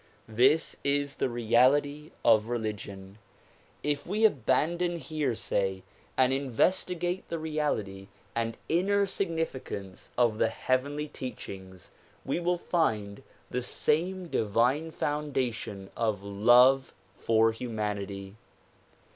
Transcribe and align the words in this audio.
This 0.33 0.77
is 0.83 1.17
the 1.17 1.29
reality 1.29 2.09
of 2.25 2.49
religion. 2.49 3.19
If 3.83 4.07
we 4.07 4.25
abandon 4.25 4.97
hearsay 4.97 5.83
and 6.17 6.33
investi 6.33 6.97
gate 6.97 7.25
the 7.29 7.37
reality 7.37 8.07
and 8.35 8.57
inner 8.67 9.05
significance 9.05 10.09
of 10.17 10.39
the 10.39 10.49
heavenly 10.49 11.07
teachings 11.07 11.91
we 12.25 12.39
\vill 12.39 12.57
find 12.57 13.21
the 13.51 13.61
same 13.61 14.27
divine 14.27 14.89
foundation 14.89 15.91
of 15.95 16.23
love 16.23 16.95
for 17.13 17.51
humanity. 17.51 18.37